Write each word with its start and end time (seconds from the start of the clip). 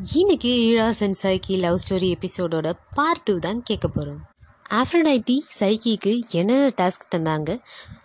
இன்னைக்கு 0.00 0.48
Eros 0.48 1.00
and 1.00 1.16
Psyche 1.22 1.58
love 1.58 1.78
story 1.82 2.14
எபிசோடோட 2.14 2.72
part 2.94 3.22
two 3.22 3.38
தான் 3.38 3.62
கேட்க 3.62 3.88
போகிறோம் 3.88 4.20
ஆஃப்ரடைட்டி 4.70 5.38
சைக்கிக்கு 5.60 6.20
என்ன 6.30 6.70
டாஸ்க் 6.80 7.04
தந்தாங்க? 7.14 7.60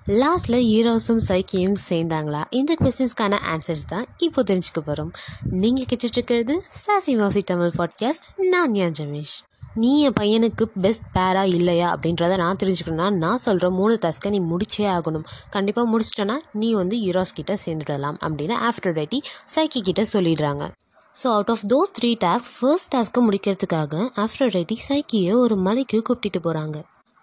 லாஸ்ட்டில் 0.07 0.57
ஈரோஸும் 0.75 1.21
சைக்கியும் 1.27 1.77
சேர்ந்தாங்களா? 1.89 2.43
இந்த 2.49 2.75
கொஸ்டின்ஸ்க்கான 2.79 3.39
ஆன்சர்ஸ் 3.51 3.85
தான் 3.87 4.05
இப்போ 4.17 4.43
தெரிஞ்சுக்க 4.43 4.79
போகிறோம் 4.79 5.11
நீங்கள் 5.49 5.85
கேட்டுட்ருக்கிறது 5.89 6.55
சாசி 6.81 7.17
மாசி 7.17 7.41
தமிழ் 7.41 7.71
பாட்காஸ்ட் 7.77 8.27
நான் 8.37 8.71
ஞான் 8.71 8.97
ரமேஷ் 8.99 9.35
நீ 9.75 10.01
என் 10.01 10.17
பையனுக்கு 10.19 10.63
பெஸ்ட் 10.63 11.03
பேரா 11.13 11.43
இல்லையா 11.43 11.95
அப்படின்றத 11.95 12.37
நான் 12.37 12.55
தெரிஞ்சுக்கணும்னா 12.63 13.13
நான் 13.13 13.37
சொல்கிற 13.37 13.69
மூணு 13.69 13.99
டாஸ்க்கை 14.05 14.29
நீ 14.29 14.39
முடிச்சே 14.39 14.87
ஆகணும். 14.97 15.25
கண்டிப்பாக 15.49 15.87
முடிச்சிட்டனா 15.93 16.37
நீ 16.53 16.73
வந்து 16.73 16.97
ஈரோஸ் 16.97 17.33
கிட்ட 17.33 17.57
சேர்ந்துடலாம் 17.65 18.19
அப்படின்னு 18.21 18.57
ஆஃப்ரடைட்டி 18.71 19.21
சைக்கி 19.55 19.81
கிட்ட 19.81 20.05
சொல்லிடுறாங்க. 20.13 20.71
So 21.17 21.27
out 21.27 21.49
of 21.49 21.63
those 21.67 21.93
three 21.97 22.09
task 22.21 22.51
first 22.55 22.91
டாஸ்க்கை 22.95 23.21
முடிக்கிறதுக்காக 23.23 23.93
ஆஃப்ரோடைட்டி 24.17 24.75
சைக்கியை 24.81 25.31
ஒரு 25.37 25.55
மலைக்கு 25.61 25.99
கூப்பிட்டுட்டு 26.01 26.39
போகிறாங்க 26.39 26.77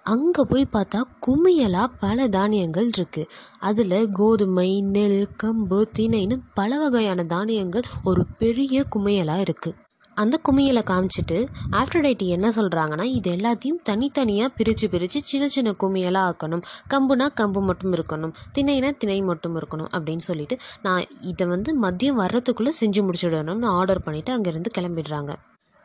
அங்கே 0.07 0.43
போய் 0.45 0.65
பார்த்தா 0.73 1.01
குமியலாக 1.27 1.95
பல 2.01 2.27
தானியங்கள் 2.29 2.89
இருக்குது 2.91 3.31
அதில் 3.61 3.97
கோதுமை 4.13 4.69
நெல் 4.91 5.23
கம்பு 5.37 5.79
திணைன்னு 5.97 6.39
பல 6.55 6.79
வகையான 6.79 7.25
தானியங்கள் 7.27 7.89
ஒரு 8.05 8.25
பெரிய 8.39 8.85
குமியலாக 8.91 9.45
இருக்குது 9.45 9.79
அந்த 10.15 10.41
குமியலை 10.49 10.83
காமிச்சிட்டு 10.91 11.47
ஆஃப்ரோடைட்டி 11.73 12.27
என்ன 12.27 12.49
சொல்கிறாங்கன்னா 12.49 13.03
இது 13.03 13.35
எல்லாத்தையும் 13.35 13.81
தனித்தனியாக 13.83 14.53
பிரித்து 14.57 14.91
பிரித்து 14.91 15.21
சின்ன 15.25 15.49
சின்ன 15.49 15.71
குமியலாக 15.83 16.31
ஆக்கணும். 16.31 16.63
கம்புனா 16.91 17.27
கம்பு 17.41 17.61
மட்டும் 17.61 17.93
இருக்கணும். 17.93 18.33
திணைனா 18.59 18.91
திணை 18.97 19.23
மட்டும் 19.23 19.57
இருக்கணும் 19.61 19.91
அப்படின்னு 19.97 20.25
சொல்லிட்டு 20.29 20.59
நான் 20.83 21.05
இதை 21.21 21.47
வந்து 21.47 21.81
மதியம் 21.83 22.21
வர்றதுக்குள்ளே 22.23 22.73
செஞ்சு 22.81 23.09
முடிச்சுடணும்னு 23.09 23.65
ஆர்டர் 23.65 24.03
பண்ணிவிட்டு 24.05 24.35
அங்கேருந்து 24.37 24.73
கிளம்பிடுறாங்க. 24.79 25.33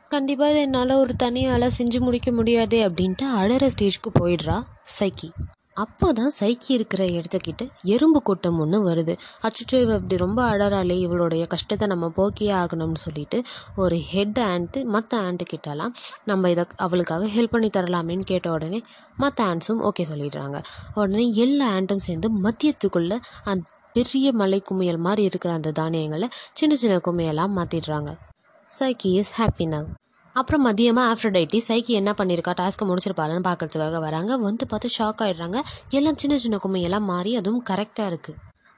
கண்டிப்பாக 0.10 0.52
இது 0.52 0.62
என்னால் 0.62 0.92
ஒரு 0.92 1.14
தனியால் 1.24 1.76
செஞ்சு 1.78 2.00
முடிக்க 2.00 2.32
முடியாதே 2.32 2.88
அப்படின்ட்டு 2.88 3.26
அழற 3.38 3.70
ஸ்டேஜ்க்கு 3.78 4.10
போயிடுறா 4.20 4.64
சைக்கி. 5.00 5.30
அப்போ 5.84 6.08
தான் 6.14 6.32
சைக்கி 6.40 6.70
இருக்கிற 6.78 7.02
இடத்துக்கிட்ட 7.16 7.64
எறும்பு 7.94 8.20
கூட்டம் 8.22 8.60
ஒன்று 8.60 8.78
வருது. 8.90 9.14
அச்சுச்சோ 9.42 9.78
இவ 9.82 9.94
இப்படி 9.94 10.18
ரொம்ப 10.18 10.40
அழறாளே 10.52 10.98
இவளுடைய 11.06 11.44
கஷ்டத்தை 11.46 11.88
நம்ம 11.88 12.08
போக்கியே 12.18 12.54
ஆகணும்னு 12.62 13.02
சொல்லிட்டு 13.06 13.40
ஒரு 13.76 13.98
ஹெட் 14.12 14.40
ஆண்ட்டு 14.52 14.82
மற்ற 14.96 15.22
ஆண்ட்டு 15.26 15.48
கிட்டலாம் 15.54 15.94
நம்ம 16.26 16.50
இதை 16.50 16.66
அவளுக்காக 16.86 17.28
ஹெல்ப் 17.36 17.54
பண்ணி 17.56 17.70
தரலாமேன்னு 17.78 18.30
கேட்ட 18.32 18.50
உடனே 18.52 18.82
மற்ற 19.16 19.40
ஆண்ட்ஸும் 19.50 19.84
ஓகே 19.90 20.06
சொல்லிடுறாங்க. 20.12 20.58
உடனே 20.96 21.26
எல்லா 21.46 21.68
ஆண்ட்டும் 21.78 22.06
சேர்ந்து 22.08 22.30
மத்தியத்துக்குள்ளே 22.46 23.20
அந்த 23.44 23.66
பெரிய 23.94 24.28
மலை 24.40 24.60
குமியல் 24.70 25.02
மாதிரி 25.06 25.24
இருக்கிற 25.24 25.52
அந்த 25.54 25.72
தானியங்களை 25.72 26.28
சின்ன 26.54 26.74
சின்ன 26.76 26.98
குமியலாக 27.08 27.56
மாற்றிடுறாங்க 27.58 28.12
சைக்கி 28.72 29.12
இஸ் 29.22 29.34
ஹாப்பி 29.38 29.66
நவ் 29.74 29.88
அப்புறம் 30.40 30.64
மதியமாக 30.68 31.12
ஆஃப்ரடைட்டி 31.14 31.60
சைக்கி 31.70 31.94
என்ன 32.02 32.12
பண்ணியிருக்கா 32.20 32.54
டாஸ்க்கை 32.60 32.86
முடிச்சிருப்பாருன்னு 32.90 33.48
பார்க்குறதுக்காக 33.48 34.00
வராங்க. 34.08 34.32
வந்து 34.48 34.66
பார்த்து 34.74 34.96
ஷாக் 34.98 35.24
ஆகிடுறாங்க 35.26 35.60
எல்லாம் 36.00 36.20
சின்ன 36.24 36.38
சின்ன 36.44 36.60
கும்மையெல்லாம் 36.66 37.10
மாறி 37.14 37.34
அதுவும் 37.42 37.66
கரெக்டாக 37.72 38.12
இருக்குது 38.12 38.38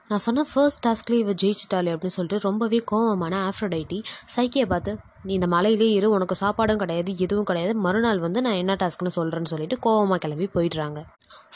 நான் 0.10 0.24
சொன்ன 0.26 0.44
ஃபர்ஸ்ட் 0.52 0.82
டாஸ்க்லேயே 0.86 1.22
இவ 1.24 1.34
ஜெயிச்சிட்டாலே 1.42 1.92
அப்படின்னு 1.94 2.16
சொல்லிட்டு 2.16 2.46
ரொம்பவே 2.48 2.80
கோவமான 2.92 3.34
ஆஃப்ரடைட்டி 3.50 4.00
சைக்கியை 4.36 4.66
பார்த்து 4.72 4.94
நீ 5.28 5.32
இந்த 5.38 5.48
மலையிலே 5.54 5.88
இரு 5.98 6.08
உனக்கு 6.16 6.36
சாப்பாடும் 6.42 6.80
கிடையாது 6.82 7.12
எதுவும் 7.26 7.48
கிடையாது. 7.50 7.74
மறுநாள் 7.86 8.20
வந்து 8.26 8.40
நான் 8.46 8.60
என்ன 8.62 8.74
டாஸ்க்னு 8.82 9.12
சொல்கிறேன்னு 9.18 9.52
சொல்லிட்டு 9.54 9.78
கோவமாக 9.86 10.20
கிளம்பி 10.24 10.48
போயிடுறாங்க. 10.56 11.00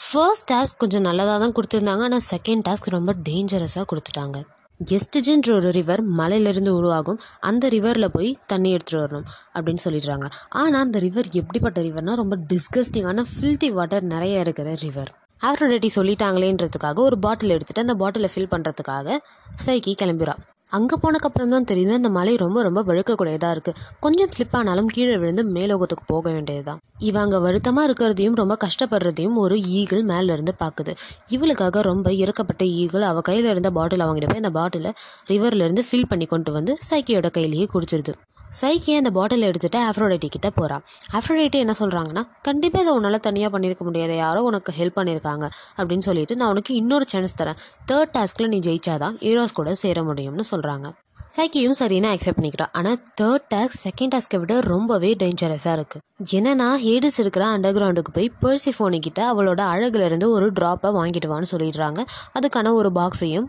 ஃபர்ஸ்ட் 0.04 0.46
டாஸ்க் 0.52 0.80
கொஞ்சம் 0.82 1.06
நல்லதாக 1.08 1.38
தான் 1.44 1.56
கொடுத்துருந்தாங்க. 1.56 2.04
ஆனால் 2.08 2.26
செகண்ட் 2.32 2.64
டாஸ்க் 2.68 2.94
ரொம்ப 2.96 3.14
டேஞ்சரஸாக 3.28 3.86
கொடுத்துட்டாங்க. 3.92 4.40
எஸ்டிஜின்ற 4.80 5.50
ஒரு 5.52 5.70
ரிவர் 5.70 6.02
மலையிலேருந்து 6.10 6.68
உருவாகும். 6.68 7.20
அந்த 7.40 7.68
ரிவரில் 7.68 8.08
போய் 8.08 8.36
தண்ணி 8.46 8.76
எடுத்துகிட்டு 8.76 9.04
வரணும் 9.04 9.28
அப்படின்னு 9.54 9.84
சொல்லிடுறாங்க. 9.84 10.26
ஆனால் 10.48 10.80
அந்த 10.80 10.98
ரிவர் 10.98 11.28
எப்படிப்பட்ட 11.32 11.80
ரிவர்னால் 11.82 12.14
ரொம்ப 12.14 12.36
டிஸ்கஸ்டிங்கான 12.52 13.24
ஃபில்த்தி 13.32 13.68
வாட்டர் 13.68 14.02
நிறைய 14.02 14.40
இருக்கிற 14.40 14.74
ரிவர் 14.74 15.12
ஆஃப்ரோடேட்டி 15.42 15.88
சொல்லிட்டாங்களேன்றதுக்காக 15.96 16.98
ஒரு 16.98 17.18
பாட்டில் 17.18 17.54
எடுத்துகிட்டு 17.56 17.84
அந்த 17.86 17.94
பாட்டிலை 17.94 18.28
ஃபில் 18.34 18.52
பண்ணுறதுக்காக 18.52 19.18
சைக்கி 19.66 19.94
கிளம்பிடுறா. 20.02 20.34
அங்கே 20.72 20.96
போனக்கப்புறம் 21.02 21.52
தான் 21.54 21.66
தெரியுது 21.70 21.92
அந்த 21.98 22.08
மலை 22.16 22.32
ரொம்ப 22.42 22.62
ரொம்ப 22.62 22.80
வழுக்கக்கூடியதாக 22.88 23.54
இருக்குது 23.56 23.78
கொஞ்சம் 24.04 24.32
ஸ்லிப் 24.34 24.56
ஆனாலும் 24.58 24.90
கீழே 24.94 25.16
விழுந்து 25.22 25.42
மேலோகத்துக்கு 25.56 26.04
போக 26.06 26.24
வேண்டியதுதான். 26.30 26.80
இவங்க 27.08 27.38
வருத்தமாக 27.46 27.86
இருக்கிறதையும் 27.88 28.38
ரொம்ப 28.40 28.54
கஷ்டப்படுறதையும் 28.64 29.36
ஒரு 29.44 29.56
ஈகிள் 29.78 30.04
மேலேருந்து 30.12 30.54
பார்க்குது 30.62 30.94
இவளுக்காக 31.36 31.82
ரொம்ப 31.90 32.10
இறக்கப்பட்ட 32.22 32.64
ஈகிள் 32.82 33.08
அவள் 33.10 33.26
கையில் 33.28 33.50
இருந்த 33.54 33.70
பாட்டில் 33.78 34.06
வாங்கிட்டு 34.06 34.30
போய் 34.32 34.42
அந்த 34.44 34.52
பாட்டிலை 34.60 34.92
ரிவர்லேருந்து 35.32 35.84
ஃபில் 35.90 36.10
பண்ணி 36.12 36.26
கொண்டு 36.26 36.52
வந்து 36.52 36.74
சைக்கியோட 36.90 37.30
கையிலேயே 37.30 37.68
குடிச்சிருது. 37.74 38.14
சைக்கி 38.60 38.92
அந்த 38.98 39.10
பாட்டில் 39.10 39.46
எடுத்துகிட்டு 39.48 39.80
ஆஃப்ரோடைட்டி 39.88 40.28
கிட்ட 40.34 40.50
போகிறான் 40.50 40.82
ஆஃப்ரோடைட்டி 41.18 41.58
என்ன 41.64 41.74
சொல்கிறாங்கன்னா 41.78 42.22
கண்டிப்பாக 42.48 42.84
இதை 42.84 42.92
உன்னால் 42.98 43.24
தனியாக 43.26 43.50
பண்ணியிருக்க 43.54 43.84
முடியாது. 43.88 44.16
யாரோ 44.16 44.42
உனக்கு 44.42 44.72
ஹெல்ப் 44.78 44.98
பண்ணியிருக்காங்க 44.98 45.46
அப்படின்னு 45.78 46.06
சொல்லிட்டு 46.08 46.36
நான் 46.36 46.48
உனக்கு 46.48 46.74
இன்னொரு 46.74 47.06
சான்ஸ் 47.08 47.38
தரேன். 47.40 47.58
தேர்ட் 47.90 48.14
டாஸ்கில் 48.16 48.50
நீ 48.52 48.58
ஜெயிச்சாதான் 48.68 49.16
ஹீரோஸ் 49.24 49.58
கூட 49.58 49.74
சேர 49.74 50.02
முடியும்னு 50.02 50.46
சொல்கிறாங்க 50.52 50.88
சைக்கியும் 51.36 51.76
சரின்னு 51.78 52.08
அக்செப்ட் 52.14 52.38
பண்ணிக்கிறான் 52.38 52.72
ஆனால் 52.78 52.98
தேர்ட் 53.20 53.46
டாஸ்க் 53.54 53.78
செகண்ட் 53.86 54.12
டாஸ்க்கை 54.14 54.38
விட 54.42 54.60
ரொம்பவே 54.60 55.10
டேஞ்சரஸாக 55.22 55.74
இருக்குது 55.78 56.02
என்னன்னா 56.36 56.68
ஹேடிஸ் 56.84 57.18
இருக்கிற 57.22 57.46
அண்டர் 57.54 57.76
கிரவுண்டுக்கு 57.78 58.14
போய் 58.18 58.30
பெர்சிஃபோனி 58.44 58.98
கிட்ட 58.98 59.22
அவளோட 59.32 59.62
அழகுலேருந்து 59.72 60.28
ஒரு 60.36 60.48
ட்ராப்பை 60.60 60.92
வாங்கிட்டு 60.98 61.32
வான்னு 61.32 61.52
சொல்லிடுறாங்க. 61.52 62.02
அதுக்கான 62.38 62.72
ஒரு 62.72 62.92
பாக்ஸையும் 63.00 63.48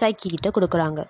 சைக்கி 0.00 0.28
கிட்ட 0.34 0.50
கொடுக்குறாங்க. 0.56 1.02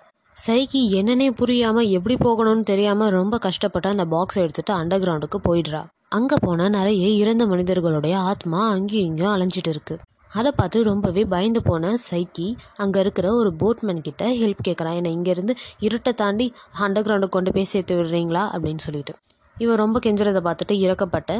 சைக்கி 0.43 0.81
என்னன்னே 0.97 1.29
புரியாமல் 1.29 1.89
எப்படி 1.89 2.15
போகணும்னு 2.25 2.59
தெரியாமல் 2.59 3.09
ரொம்ப 3.09 3.37
கஷ்டப்பட்டு 3.37 3.87
அந்த 3.89 4.05
பாக்ஸை 4.13 4.39
எடுத்துகிட்டு 4.43 4.73
அண்டர் 4.79 5.01
கிரவுண்டுக்கு 5.03 5.39
போயிடுறா. 5.47 5.81
அங்கே 6.09 6.35
போனால் 6.41 6.69
நிறைய 6.69 7.07
இறந்த 7.21 7.45
மனிதர்களுடைய 7.45 8.19
ஆத்மா 8.19 8.59
அங்கேயும் 8.69 9.07
இங்கேயும் 9.07 9.33
அலைஞ்சிட்டு 9.33 9.67
இருக்கு. 9.67 9.95
அதை 10.33 10.51
பார்த்து 10.55 10.83
ரொம்பவே 10.83 11.23
பயந்து 11.25 11.61
போன 11.61 11.93
சைக்கி 12.09 12.47
அங்கே 12.75 12.99
இருக்கிற 12.99 13.33
ஒரு 13.33 13.51
போட்மேன் 13.63 14.01
கிட்ட 14.01 14.29
ஹெல்ப் 14.41 14.65
கேட்குறான் 14.67 14.97
என்னை 14.99 15.11
இங்கேருந்து 15.17 15.55
இருட்டை 15.87 16.13
தாண்டி 16.13 16.47
அண்டர் 16.79 17.07
கிரவுண்டுக்கு 17.07 17.37
கொண்டு 17.37 17.51
போய் 17.51 17.71
சேர்த்து 17.73 17.95
விடுறீங்களா? 17.95 18.45
அப்படின்னு 18.53 18.85
சொல்லிட்டு. 18.87 19.15
இவன் 19.57 19.75
ரொம்ப 19.75 19.99
கெஞ்சுறதை 20.05 20.43
பார்த்துட்டு 20.47 20.77
இறக்கப்பட்ட 20.85 21.31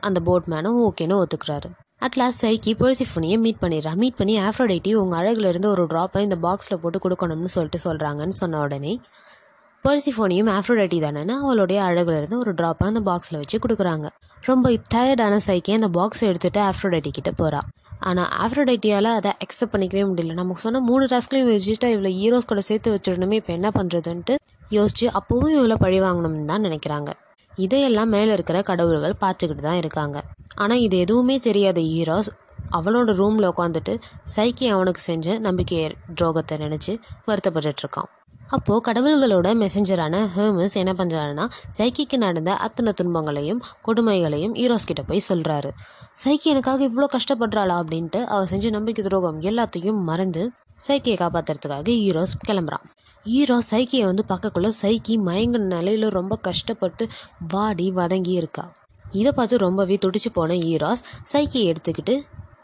அந்த 0.00 0.20
போட்மேனும் 0.24 0.78
ஓகேன்னு 0.88 1.22
ஒத்துக்கிறாரு. 1.22 1.70
அட்லாஸ்ட் 2.06 2.42
சைக்கி 2.44 2.72
பெர்சிஃபோனியை 2.80 3.36
மீட் 3.42 3.60
பண்ணிடுறா. 3.64 3.90
மீட் 4.00 4.16
பண்ணி 4.20 4.34
ஆஃப்ரோடைட்டி 4.46 4.92
உங்கள் 5.00 5.18
அழகுலேருந்து 5.18 5.68
ஒரு 5.74 5.82
ட்ராப்பை 5.92 6.20
இந்த 6.26 6.36
பாக்ஸில் 6.44 6.80
போட்டு 6.82 6.98
கொடுக்கணும்னு 7.04 7.50
சொல்லிட்டு 7.54 7.78
சொல்கிறாங்கன்னு 7.84 8.36
சொன்ன 8.38 8.60
உடனே 8.64 8.92
பெர்சிஃபோனியும் 9.84 10.50
ஆஃப்ரோடைட்டி 10.56 10.98
தானேன்னு 11.04 11.34
அவளுடைய 11.44 11.78
அழகுலேருந்து 11.88 12.38
ஒரு 12.42 12.52
ட்ராப்பை 12.60 12.88
அந்த 12.92 13.02
பாக்ஸில் 13.08 13.38
வச்சு 13.42 13.58
கொடுக்குறாங்க. 13.64 14.08
ரொம்ப 14.50 14.72
டயர்டான 14.94 15.38
சைக்கி 15.48 15.72
அந்த 15.78 15.90
பாக்ஸை 15.98 16.26
எடுத்துகிட்டு 16.30 16.62
ஆஃப்ரோடைட்டி 16.70 17.12
கிட்ட 17.18 17.32
போகிறா 17.40 17.60
ஆனால் 18.10 18.30
ஆஃப்ரோடைட்டியால் 18.44 19.10
அதை 19.18 19.32
அக்செப்ட் 19.44 19.74
பண்ணிக்கவே 19.74 20.04
முடியல. 20.12 20.34
நமக்கு 20.42 20.64
சொன்ன 20.66 20.84
மூணு 20.90 21.06
டாஸ்க்லையும் 21.12 21.50
வச்சுட்டா 21.52 21.90
இவ்வளோ 21.96 22.12
ஹீரோஸ் 22.20 22.50
கூட 22.52 22.62
சேர்த்து 22.70 22.94
வச்சிடணுமே 22.96 23.38
இப்போ 23.42 23.52
என்ன 23.58 23.70
பண்ணுறதுன்ட்டு 23.78 24.36
யோசிச்சு 24.78 25.06
அப்போவும் 25.18 25.54
இவ்வளோ 25.58 25.78
பழி 25.84 26.00
வாங்கணும்னு 26.06 26.50
தான் 26.52 26.66
நினைக்கிறாங்க. 26.68 27.12
இதையெல்லாம் 27.56 28.08
மேலே 28.08 28.32
இருக்கிற 28.32 28.62
கடவுள்கள் 28.62 29.20
பார்த்துக்கிட்டு 29.20 29.62
தான் 29.62 29.76
இருக்காங்க. 29.76 30.22
ஆனால் 30.56 30.78
இது 30.78 30.98
எதுவுமே 30.98 31.38
தெரியாத 31.38 31.80
ஹீரோஸ் 31.80 32.30
அவளோட 32.72 33.12
ரூமில் 33.12 33.48
உட்காந்துட்டு 33.48 33.98
சைக்கி 34.36 34.66
அவனுக்கு 34.66 35.00
செஞ்ச 35.00 35.38
நம்பிக்கை 35.38 35.96
துரோகத்தை 36.14 36.58
நினச்சி 36.58 37.00
வருத்தப்பட்டுருக்கான் 37.26 38.10
அப்போது 38.52 38.84
கடவுள்களோட 38.86 39.54
மெசஞ்சரான 39.54 40.28
ஹேமஸ் 40.36 40.76
என்ன 40.76 40.92
பண்ணுறாருன்னா 40.92 41.48
சைக்கிக்கு 41.78 42.16
நடந்த 42.16 42.54
அத்தனை 42.54 42.92
துன்பங்களையும் 42.92 43.62
கொடுமைகளையும் 43.82 44.54
ஹீரோஸ் 44.54 44.86
கிட்ட 44.86 45.02
போய் 45.02 45.26
சொல்கிறாரு 45.28 45.70
சைக்கி 46.24 46.44
எனக்காக 46.44 46.84
இவ்வளோ 46.84 47.06
கஷ்டப்படுறாளா 47.16 47.76
அப்படின்ட்டு 47.82 48.24
அவள் 48.24 48.46
செஞ்ச 48.46 48.70
நம்பிக்கை 48.70 49.04
துரோகம் 49.04 49.40
எல்லாத்தையும் 49.40 50.00
மறந்து 50.02 50.50
சைக்கியை 50.88 51.16
காப்பாற்றுறதுக்காக 51.18 51.88
ஹீரோஸ் 51.88 52.34
கிளம்புறான். 52.48 52.84
ஹீரோ 53.26 53.58
சைக்கியை 53.70 54.04
வந்து 54.04 54.24
பார்க்கக்குள்ள 54.28 54.68
சைக்கி 54.82 55.14
மயங்கின 55.26 55.68
நிலையில் 55.72 56.08
ரொம்ப 56.08 56.36
கஷ்டப்பட்டு 56.36 57.08
வாடி 57.48 57.90
வதங்கி 57.90 58.32
இருக்கா 58.32 58.64
இதை 59.12 59.32
பார்த்து 59.32 59.58
ரொம்பவே 59.58 59.98
துடிச்சு 60.06 60.30
போன 60.32 60.54
ஹீரோஸ் 60.54 61.02
சைக்கியை 61.32 61.66
எடுத்துக்கிட்டு 61.72 62.14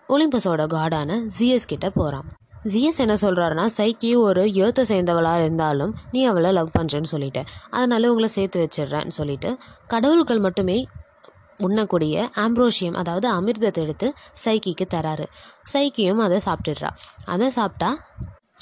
ஒலிம்பஸோட 0.09 0.67
காடான 0.67 1.21
ஜிஎஸ் 1.39 1.67
கிட்ட 1.67 1.91
போகிறான் 1.91 2.27
ஜிஎஸ் 2.65 2.99
என்ன 2.99 3.15
சொல்கிறாருன்னா 3.15 3.67
சைக்கி 3.77 4.17
ஒரு 4.17 4.45
ஏத்த 4.45 4.85
சேர்ந்தவளாக 4.89 5.41
இருந்தாலும் 5.41 5.93
நீ 6.13 6.25
அவளை 6.25 6.53
லவ் 6.53 6.71
பண்ணுறேன்னு 6.79 7.11
சொல்லிட்டு 7.15 7.45
அதனால 7.71 8.09
உங்களை 8.09 8.29
சேர்த்து 8.29 8.65
வச்சிடுறேன்னு 8.65 9.09
சொல்லிட்டு 9.09 9.59
கடவுள்கள் 9.87 10.39
மட்டுமே 10.39 10.87
உண்ணக்கூடிய 11.59 12.31
ஆம்ப்ரோஷியம் 12.37 12.95
அதாவது 12.95 13.29
அமிர்தத்தை 13.33 13.81
எடுத்து 13.83 14.13
சைக்கிக்கு 14.45 14.87
தராரு. 14.95 15.27
சைக்கியும் 15.73 16.17
அதை 16.17 16.41
சாப்பிட்டுடுறா. 16.45 16.91
அதை 17.25 17.51
சாப்பிட்டா 17.51 17.91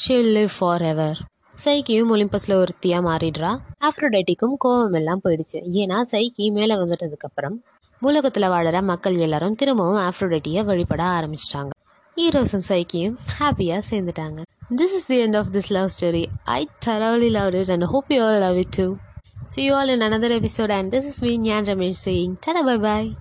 ஷில் 0.06 0.30
லிவ் 0.36 0.54
ஃபார் 0.58 0.82
எவர் 0.82 1.18
சைக்கியும் 1.64 2.10
ஒலிம்பஸில் 2.14 2.54
ஒருத்தியாக 2.62 3.02
மாறிடுறா. 3.08 3.50
ஆஃப்ரோடைட்டிக்கும் 3.88 4.56
கோவம் 4.64 4.94
எல்லாம் 4.94 5.20
போயிடுச்சு. 5.24 5.58
ஏன்னா 5.80 5.98
சைக்கி 6.12 6.50
மேலே 6.58 6.74
வந்துட்டதுக்கப்புறம் 6.74 7.56
உலகத்தில் 8.00 8.48
வாழற 8.54 8.82
மக்கள் 8.82 9.16
எல்லாரும் 9.16 9.54
திரும்பவும் 9.54 10.02
ஆஃப்ரோடைட்டியை 10.08 10.64
வழிபட 10.64 11.02
ஆரம்பிச்சிட்டாங்க. 11.18 11.72
ஹீரோஸும் 12.16 12.66
சைக்கியும் 12.68 13.16
ஹாப்பியாக 13.38 13.82
சேர்ந்துட்டாங்க. 13.90 14.42
This 14.76 14.94
is 14.98 15.06
the 15.06 15.16
end 15.26 15.36
of 15.36 15.50
this 15.52 15.68
love 15.68 15.88
story 15.96 16.24
I 16.44 16.68
thoroughly 16.84 17.30
loved 17.38 17.56
it 17.60 17.68
and 17.68 17.84
hope 17.92 18.08
you 18.08 18.22
all 18.28 18.38
love 18.46 18.58
it 18.62 18.80
too. 18.80 18.90
See 19.54 19.64
you 19.66 19.74
all 19.78 19.88
in 19.88 20.00
another 20.00 20.30
episode 20.40 20.70
and 20.70 20.92
this 20.92 21.04
is 21.10 21.18
me 21.24 21.38
Nyan 21.38 21.64
Ramesh 21.70 22.00
saying 22.06 22.32
tada 22.46 22.62
bye 22.70 22.80
bye. 22.88 23.10